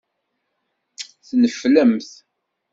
Tneflemt. 1.27 2.11